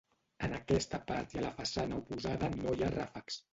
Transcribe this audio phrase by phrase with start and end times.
[0.45, 3.43] En aquesta part i a la façana oposada no hi ha ràfecs.